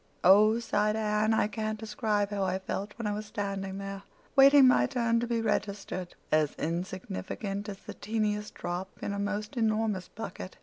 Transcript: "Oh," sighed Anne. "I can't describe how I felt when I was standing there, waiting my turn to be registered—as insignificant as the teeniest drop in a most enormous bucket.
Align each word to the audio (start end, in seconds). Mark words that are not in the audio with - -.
"Oh," 0.23 0.57
sighed 0.57 0.95
Anne. 0.95 1.31
"I 1.31 1.45
can't 1.47 1.77
describe 1.79 2.31
how 2.31 2.43
I 2.43 2.57
felt 2.57 2.93
when 2.97 3.05
I 3.05 3.11
was 3.13 3.27
standing 3.27 3.77
there, 3.77 4.01
waiting 4.35 4.67
my 4.67 4.87
turn 4.87 5.19
to 5.19 5.27
be 5.27 5.41
registered—as 5.41 6.55
insignificant 6.55 7.69
as 7.69 7.77
the 7.85 7.93
teeniest 7.93 8.55
drop 8.55 8.89
in 9.03 9.13
a 9.13 9.19
most 9.19 9.57
enormous 9.57 10.07
bucket. 10.07 10.57